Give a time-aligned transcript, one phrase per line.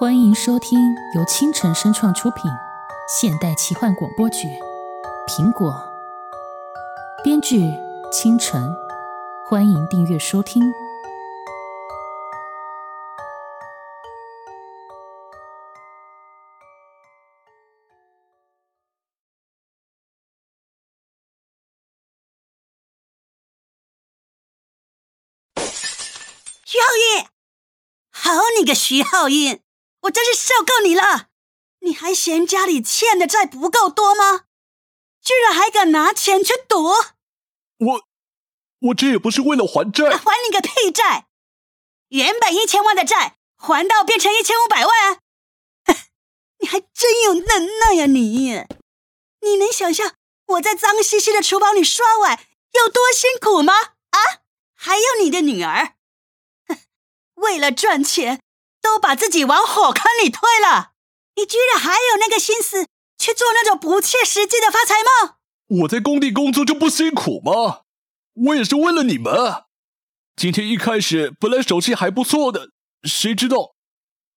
[0.00, 0.78] 欢迎收听
[1.14, 2.50] 由青城声创出品
[3.06, 4.48] 现代奇幻广播剧
[5.28, 5.70] 《苹果》，
[7.22, 7.70] 编剧
[8.10, 8.66] 清晨。
[9.46, 10.62] 欢迎订阅收听。
[26.64, 26.86] 徐浩
[27.18, 27.26] 运，
[28.10, 29.60] 好你个徐浩运，
[30.02, 31.28] 我真是受够你了！
[31.80, 34.44] 你还嫌家里欠的债不够多吗？
[35.22, 36.84] 居然还敢拿钱去赌！
[37.78, 38.06] 我，
[38.80, 41.28] 我这也不是为了还债，还你个屁债！
[42.08, 45.20] 原本一千万的债，还到变成一千五百万，
[46.58, 48.64] 你还真有能耐呀你！
[49.42, 50.14] 你能想象
[50.46, 52.38] 我在脏兮兮的厨房里刷碗
[52.72, 53.74] 有多辛苦吗？
[54.10, 54.18] 啊！
[54.74, 55.94] 还有你的女儿，
[57.34, 58.42] 为了赚钱，
[58.80, 60.92] 都把自己往火坑里推了。
[61.36, 62.86] 你居然还有那个心思
[63.18, 65.36] 去做那种不切实际的发财梦？
[65.82, 67.82] 我在工地工作就不辛苦吗？
[68.46, 69.64] 我也是为了你们。
[70.36, 72.70] 今天一开始本来手气还不错的，
[73.04, 73.74] 谁知道？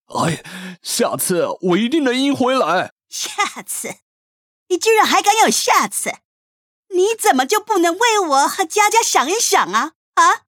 [0.07, 0.43] 哎，
[0.81, 2.93] 下次我一定能赢回来。
[3.09, 3.95] 下次？
[4.67, 6.11] 你居然还敢有下次？
[6.89, 9.93] 你怎么就不能为我和佳佳想一想啊？
[10.15, 10.41] 啊！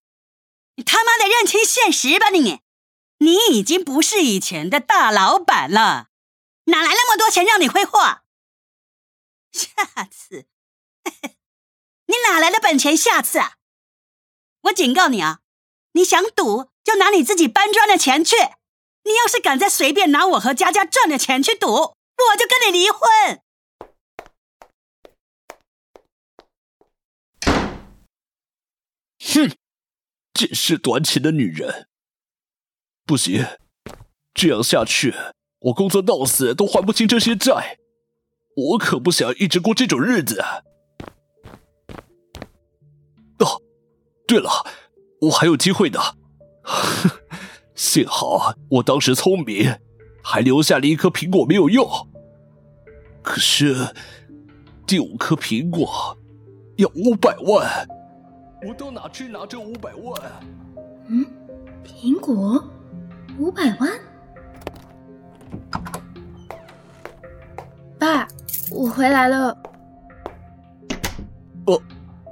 [0.75, 2.59] 你他妈的认清现实吧你！
[3.26, 6.09] 你已经不是以前的大老板了，
[6.66, 8.22] 哪来那么多钱让你挥霍？
[9.52, 10.45] 下次？
[12.06, 12.95] 你哪来的本钱？
[12.95, 13.56] 下次啊？
[14.66, 15.40] 我警告你啊！
[15.94, 18.36] 你想赌就拿你自己搬砖的钱去。
[19.06, 21.95] 你要是敢再随便拿我和佳佳赚的钱去赌，我
[22.38, 23.42] 就跟你离婚！
[29.20, 29.58] 哼，
[30.34, 31.88] 见识短浅的女人，
[33.06, 33.45] 不行，
[34.34, 35.14] 这样下去，
[35.59, 37.78] 我工作到死都还不清这些债，
[38.56, 40.42] 我可不想一直过这种日子。
[43.39, 43.61] 哦，
[44.27, 44.49] 对了，
[45.21, 45.99] 我还有机会的，
[47.76, 49.77] 幸好我当时聪明，
[50.23, 51.87] 还留下了一颗苹果没有用。
[53.22, 53.93] 可是
[54.87, 56.17] 第五颗苹果
[56.77, 57.87] 要五百万。
[58.67, 60.20] 我到哪去拿这五百万？
[61.08, 61.23] 嗯，
[61.83, 62.64] 苹果
[63.38, 63.90] 五百万？
[68.00, 68.28] 爸，
[68.72, 69.58] 我回来了。
[71.66, 71.82] 哦，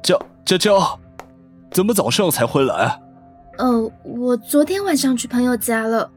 [0.02, 1.00] 娇娇娇，
[1.72, 3.02] 怎么早上才回来？
[3.58, 6.09] 哦，我昨天晚上去朋友家了。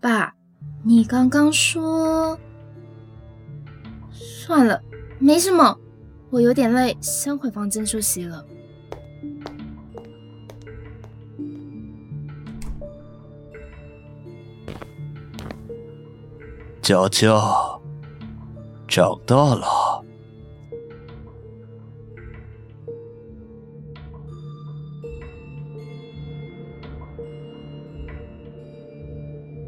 [0.00, 0.34] 爸，
[0.82, 2.38] 你刚刚说……
[4.12, 4.82] 算了，
[5.18, 5.78] 没什么，
[6.30, 8.44] 我有点累，先回房间休息了。
[16.90, 17.80] 娇娇
[18.88, 20.04] 长大了。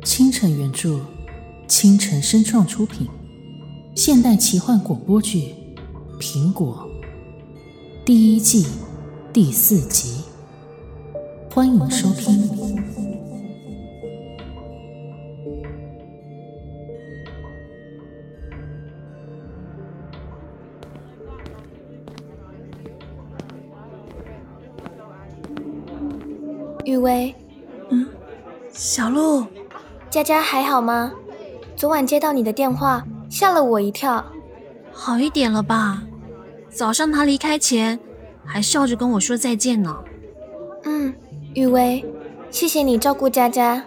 [0.03, 0.99] 清晨原著，
[1.69, 3.06] 清晨声创出品，
[3.94, 5.55] 现代奇幻广播剧
[6.21, 6.91] 《苹果》
[8.05, 8.66] 第一季
[9.32, 10.25] 第四集，
[11.55, 12.51] 欢迎收听。
[26.84, 27.34] 雨薇，
[27.91, 28.09] 嗯，
[28.72, 29.47] 小鹿，
[30.10, 31.12] 佳佳还好吗？
[31.76, 34.25] 昨晚接到你的电话，吓了我一跳。
[34.93, 36.03] 好一点了吧？
[36.69, 37.98] 早上他离开前
[38.44, 40.03] 还笑着跟我说再见呢。
[40.84, 41.15] 嗯，
[41.54, 42.04] 雨薇，
[42.50, 43.84] 谢谢你照顾佳佳。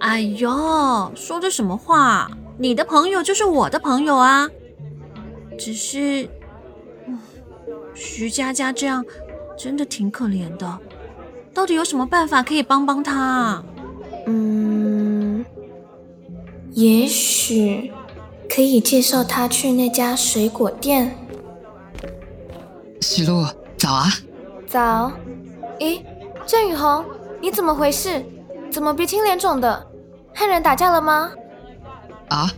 [0.00, 2.30] 哎呦，说的什么话？
[2.56, 4.48] 你的朋友就是我的朋友啊。
[5.58, 6.28] 只是，
[7.94, 9.04] 徐佳佳这样
[9.56, 10.78] 真的挺可怜的。
[11.58, 13.60] 到底有什么办法可以帮帮他？
[14.28, 15.44] 嗯，
[16.70, 17.92] 也许
[18.48, 21.18] 可以介绍他去那家水果店。
[23.00, 23.44] 喜露，
[23.76, 24.06] 早啊！
[24.68, 25.10] 早。
[25.80, 26.00] 咦，
[26.46, 27.04] 郑雨红，
[27.42, 28.24] 你怎么回事？
[28.70, 29.84] 怎么鼻青脸肿的？
[30.32, 31.32] 和人打架了吗？
[32.28, 32.48] 啊？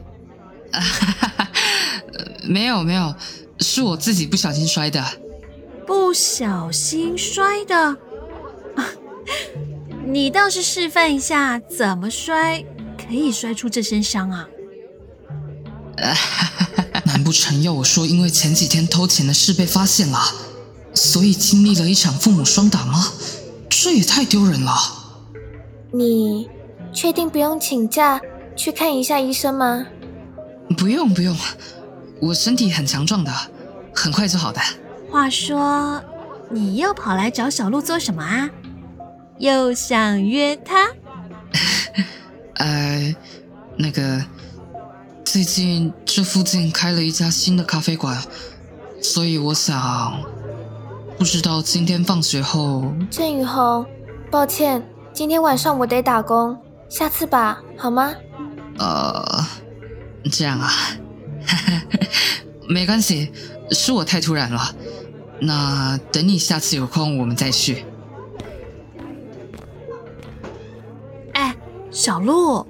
[2.46, 3.14] 没有没有，
[3.60, 5.02] 是我自己不小心摔的。
[5.86, 7.96] 不小心摔的？
[10.06, 12.64] 你倒是示范一下怎么摔，
[12.96, 14.48] 可以摔出这身伤啊！
[17.04, 20.18] 难不成要我说，因为前几天偷钱的事被发现了，
[20.94, 23.12] 所以经历了一场父母双打吗？
[23.68, 24.72] 这也太丢人了！
[25.92, 26.48] 你
[26.92, 28.20] 确定不用请假
[28.56, 29.86] 去看一下医生吗？
[30.76, 31.36] 不用不用，
[32.20, 33.32] 我身体很强壮的，
[33.94, 34.60] 很快就好的。
[35.10, 36.02] 话说，
[36.50, 38.50] 你又跑来找小鹿做什么啊？
[39.40, 40.90] 又想约他？
[42.56, 43.16] 呃，
[43.78, 44.22] 那个，
[45.24, 48.22] 最近这附近开了一家新的咖啡馆，
[49.00, 50.22] 所以我想，
[51.18, 53.86] 不知道今天放学后，郑雨红，
[54.30, 56.58] 抱歉，今天晚上我得打工，
[56.90, 58.12] 下次吧，好吗？
[58.76, 59.46] 呃，
[60.30, 60.70] 这样啊，
[62.68, 63.32] 没关系，
[63.70, 64.76] 是我太突然了。
[65.40, 67.86] 那等你下次有空，我们再去。
[72.00, 72.66] 小鹿，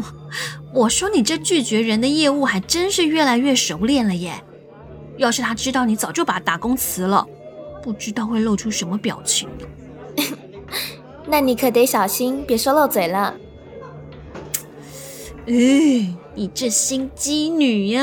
[0.72, 4.42] 我说你这拒绝人的业务还真是越来越熟练了耶！
[5.18, 7.26] 要是他知道你早就把打工辞了，
[7.82, 9.66] 不知道会露出什么表情呢？
[11.28, 13.34] 那你可得小心，别说漏嘴了。
[15.46, 15.52] 哎，
[16.34, 18.02] 你这心机女呀！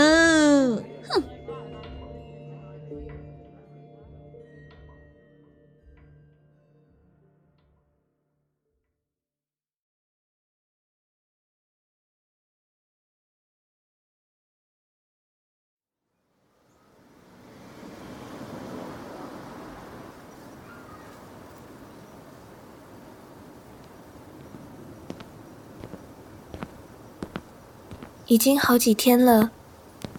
[28.31, 29.51] 已经好几天了，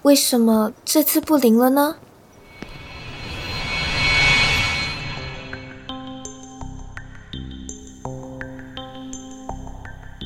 [0.03, 1.97] 为什么这次不灵了呢？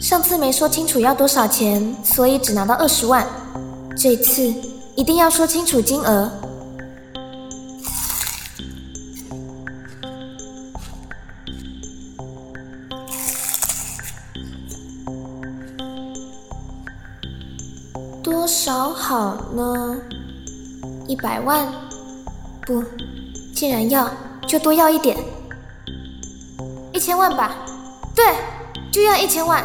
[0.01, 3.25] 上次没说清楚要多少钱，所以只拿到二十万。
[3.97, 4.53] 这次
[4.97, 6.29] 一定要说清楚金额。
[19.57, 19.99] 呢？
[21.09, 21.67] 一百万？
[22.67, 22.85] 不，
[23.55, 24.09] 既然要，
[24.47, 25.17] 就多要一点。
[26.93, 27.57] 一千万吧？
[28.15, 28.25] 对，
[28.93, 29.65] 就要一千万。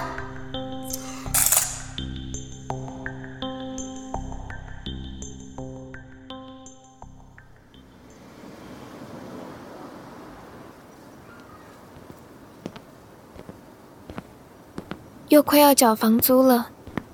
[15.27, 16.67] 又快要缴房租了，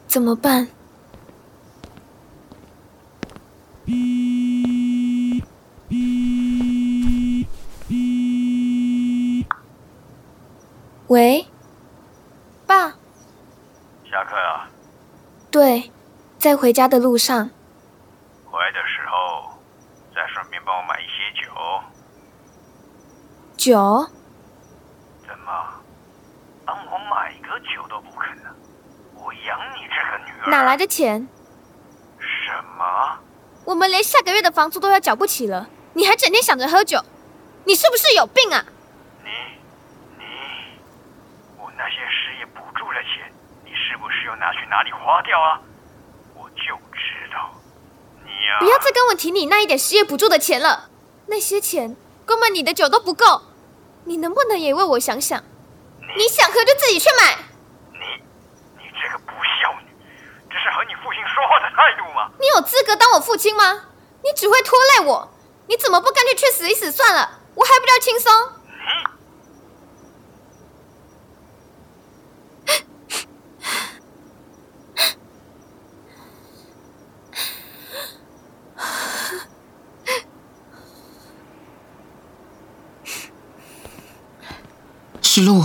[0.07, 0.67] 怎么办？
[11.05, 11.47] 喂，
[12.65, 12.89] 爸。
[14.09, 14.67] 下课啊？
[15.49, 15.91] 对，
[16.47, 17.49] 在回家的路上。
[18.45, 19.59] 回来的时候，
[20.15, 21.51] 再顺便帮我买一些酒。
[23.57, 24.07] 酒？
[25.27, 25.51] 怎么，
[26.65, 28.49] 帮我买个酒都不肯呢？
[29.15, 31.27] 我养你这个女儿，哪来的钱？
[32.17, 33.19] 什么？
[33.65, 37.03] 我们连下个月的房租都要缴不起了，你还整天想着喝酒，
[37.65, 38.63] 你是不是有病啊？
[39.21, 39.29] 你，
[40.17, 40.23] 你，
[41.57, 43.29] 我那些失业补助的钱，
[43.65, 45.59] 你是不是又拿去哪里花掉啊？
[48.59, 50.89] 不要再跟我提你那一点失业补助的钱了，
[51.27, 51.95] 那些钱
[52.25, 53.41] 光买你的酒都不够，
[54.05, 55.43] 你能不能也为我想想？
[56.17, 57.37] 你想喝就自己去买。
[57.91, 57.99] 你，
[58.77, 59.89] 你这个不孝女，
[60.49, 62.31] 这是和你父亲说话的态度吗？
[62.39, 63.83] 你有资格当我父亲吗？
[64.23, 65.29] 你只会拖累我，
[65.67, 67.39] 你怎么不干脆去死一死算了？
[67.55, 68.31] 我还不知道轻松。
[85.39, 85.63] 石路，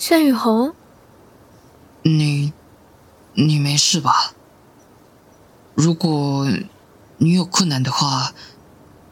[0.00, 0.74] 单雨红，
[2.02, 2.52] 你，
[3.34, 4.32] 你没事吧？
[5.76, 6.48] 如果
[7.18, 8.32] 你有困难的话，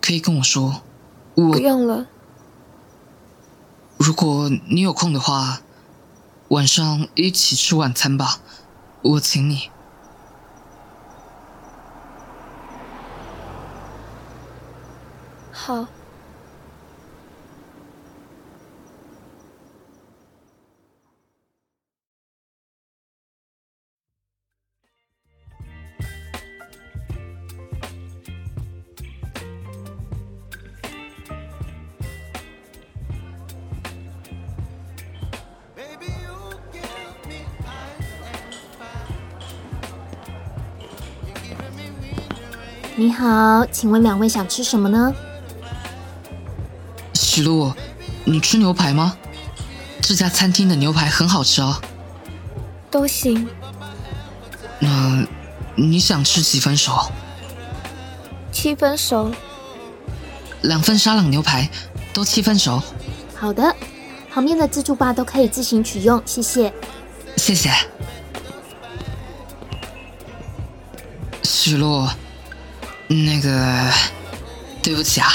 [0.00, 0.82] 可以跟我说。
[1.36, 2.08] 我不用了。
[3.98, 5.60] 如果你有空的话，
[6.48, 8.40] 晚上一起吃晚餐吧，
[9.02, 9.70] 我请你。
[15.52, 15.86] 好。
[43.00, 45.11] 你好，请问两位想吃什么呢？
[47.14, 47.73] 许露，
[48.26, 49.16] 你吃牛排吗？
[50.02, 51.80] 这家餐厅的牛排很好吃哦。
[52.90, 53.49] 都行。
[54.78, 55.26] 那
[55.75, 57.11] 你想吃几分熟？
[58.52, 59.33] 七分熟。
[60.61, 61.71] 两份沙朗牛排，
[62.12, 62.83] 都七分熟。
[63.35, 63.75] 好的，
[64.30, 66.71] 旁边的自助吧都可以自行取用，谢谢。
[67.38, 67.71] 谢谢。
[71.42, 72.07] 许洛，
[73.12, 73.90] 那个，
[74.80, 75.28] 对不起啊，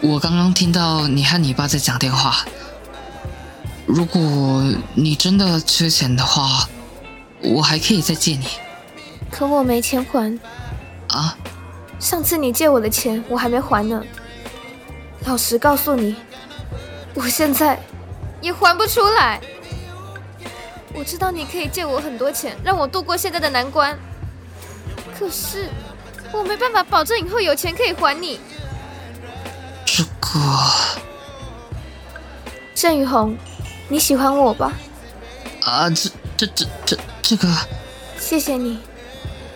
[0.00, 2.44] 我刚刚听到你和你爸在讲电话。
[3.86, 4.20] 如果
[4.94, 6.68] 你真的缺钱的话，
[7.40, 8.48] 我还可以再借你。
[9.30, 10.36] 可我没钱还。
[11.10, 11.38] 啊？
[12.00, 14.02] 上次你借我的钱，我还没还呢。
[15.26, 16.16] 老实告诉你，
[17.14, 17.78] 我现在
[18.40, 19.40] 也还不出来。
[20.92, 23.96] 我知道你可以借我很多钱，让我度过现在的难关。
[25.16, 25.68] 可是
[26.32, 28.40] 我没办法保证以后有钱可以还你。
[29.84, 30.40] 这个，
[32.74, 33.36] 郑雨红，
[33.88, 34.72] 你喜欢我吧？
[35.62, 37.48] 啊，这这这这这个，
[38.18, 38.80] 谢谢你。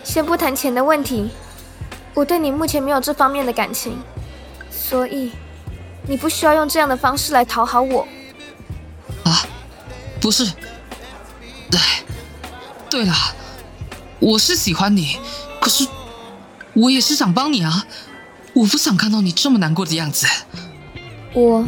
[0.03, 1.29] 先不谈钱的问题，
[2.13, 4.01] 我对你目前没有这方面的感情，
[4.71, 5.31] 所以
[6.07, 8.07] 你不需要用这样的方式来讨好我。
[9.23, 9.45] 啊，
[10.19, 10.45] 不是。
[11.73, 12.03] 哎，
[12.89, 13.13] 对了，
[14.19, 15.19] 我是喜欢你，
[15.61, 15.85] 可是
[16.79, 17.85] 我也是想帮你啊！
[18.53, 20.25] 我不想看到你这么难过的样子。
[21.33, 21.65] 我，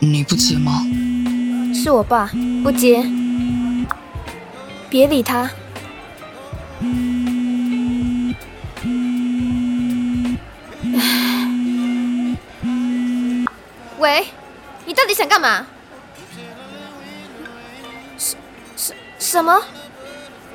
[0.00, 0.84] 你不接吗？
[1.72, 2.32] 是我爸，
[2.64, 3.06] 不接。
[4.90, 5.48] 别理他。
[19.42, 19.64] 什什么？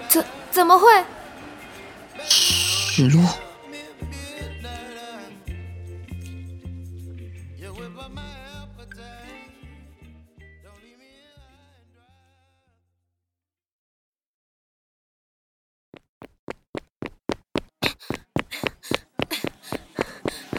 [0.08, 0.88] 怎怎么会？
[2.24, 3.22] 许洛。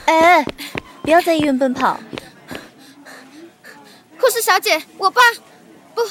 [0.04, 0.44] 哎，
[1.00, 1.98] 不要在医院奔跑。
[4.20, 5.22] 护士小姐，我爸
[5.94, 6.02] 不，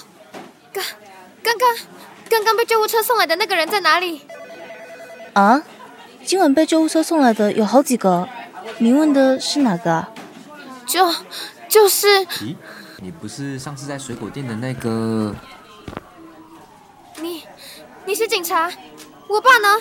[0.74, 0.84] 刚
[1.44, 1.78] 刚刚
[2.28, 4.22] 刚刚被救护车送来的那个人在哪里？
[5.34, 5.64] 啊，
[6.26, 8.28] 今晚被救护车送来的有好几个，
[8.80, 10.08] 你问的是哪个？
[10.86, 11.14] 就
[11.70, 12.26] 就是。
[12.26, 12.56] 咦，
[12.98, 15.36] 你不是上次在水果店的那个？
[17.22, 17.44] 你
[18.06, 18.72] 你是警察？
[19.28, 19.80] 我爸呢？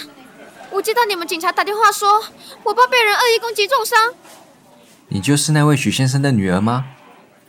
[0.71, 2.25] 我接到你们警察打电话说，
[2.65, 4.15] 我爸被人恶意攻击重伤。
[5.09, 6.87] 你就是那位许先生的女儿吗？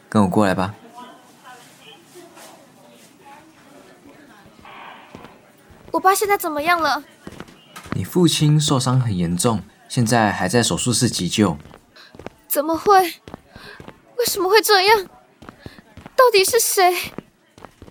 [0.08, 0.76] 跟我过来吧。
[5.92, 7.04] 我爸现在怎么样了？
[7.94, 11.58] 你父亲受伤很严重，现在还在手术室急救。
[12.48, 13.02] 怎么会？
[14.18, 15.06] 为什么会这样？
[16.16, 16.94] 到底是谁？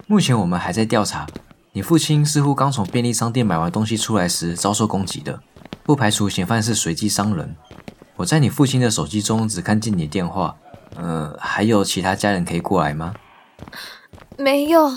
[0.06, 1.26] 目前我们还在调查。
[1.72, 5.40] 你父亲似乎刚从便利商店买完东西出来时遭受攻击的，
[5.82, 7.54] 不排除嫌犯是随机伤人。
[8.16, 10.56] 我在你父亲的手机中只看见你电话，
[10.96, 13.14] 呃，还有其他家人可以过来吗？
[14.38, 14.90] 没有。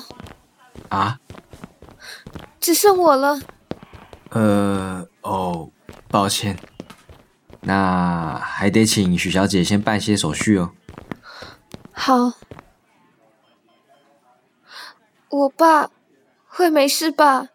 [0.88, 1.20] 啊？
[2.60, 3.40] 只剩我了。
[4.32, 5.72] 呃，哦，
[6.10, 6.58] 抱歉。
[7.62, 10.72] 那还得请许小姐先办些手续哦。
[11.92, 12.34] 好。
[15.30, 15.90] 我爸。
[16.52, 17.50] 会没事吧？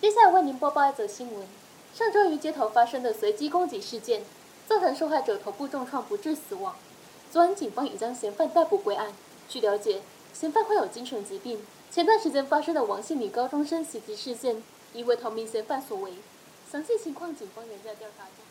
[0.00, 1.44] 接下来为您播报一则新闻：
[1.92, 4.22] 上周于街头发生的随机攻击事件，
[4.64, 6.76] 造成受害者头部重创不治死亡。
[7.32, 9.12] 昨晚警方已将嫌犯逮捕归案。
[9.48, 10.00] 据了解，
[10.32, 11.66] 嫌犯患有精神疾病。
[11.90, 14.62] 前段时间发生的王姓女高中生袭击事件，
[14.92, 16.12] 疑为同名嫌犯所为。
[16.70, 18.44] 详细情况，警方仍在调查中。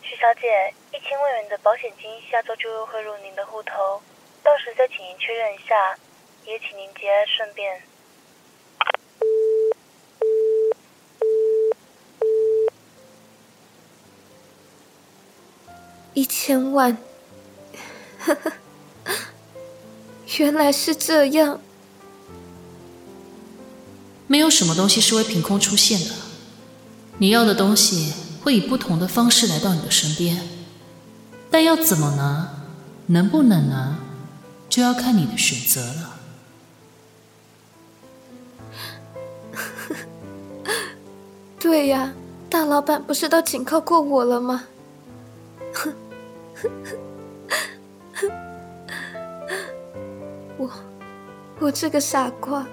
[0.00, 4.00] 许小姐，一千万元的保险金下周就会汇入您的户头，
[4.42, 5.98] 到时再请您确认一下，
[6.46, 7.82] 也请您节哀顺变。
[16.20, 16.98] 一千万。
[20.38, 21.58] 原来是这样。
[24.26, 26.14] 没有什么东西是会凭空出现的。
[27.16, 28.12] 你要的东西
[28.44, 30.46] 会以不同的方式来到你的身边。
[31.50, 32.50] 但要怎么拿
[33.06, 33.96] 能不能拿
[34.68, 36.20] 就要看你的选择了。
[41.58, 42.12] 对呀
[42.50, 44.64] 大老板不是都警告过我了吗？
[45.72, 45.94] 哼
[50.58, 50.70] 我
[51.58, 52.66] 我这个傻瓜。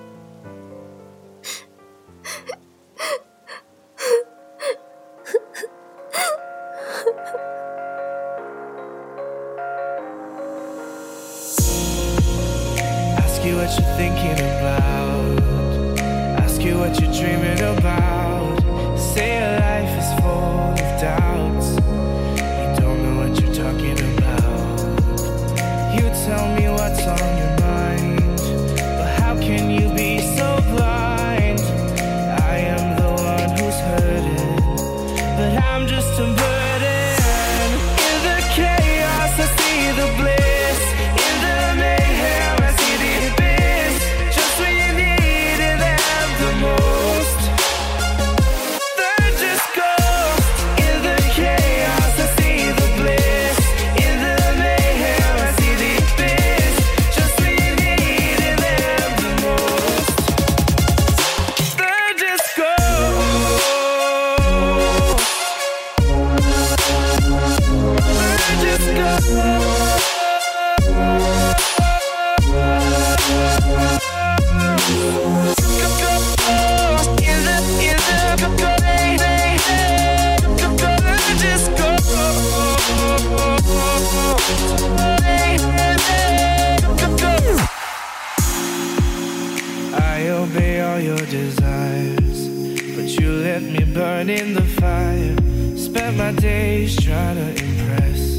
[93.60, 95.36] Let me burn in the fire.
[95.76, 98.38] Spend my days trying to impress,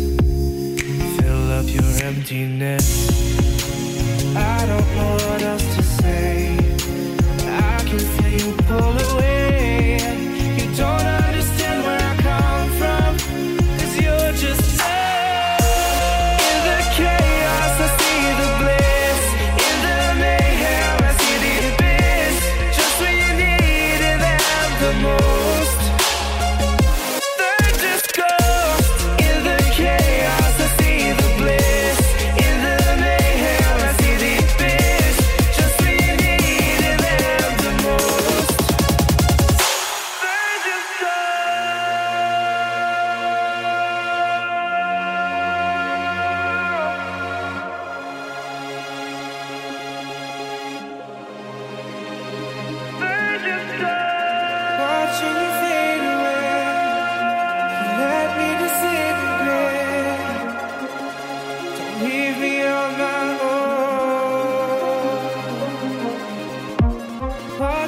[1.19, 3.11] fill up your emptiness.
[4.37, 6.48] I don't know what else to say.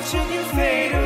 [0.01, 1.00] watching you fade away.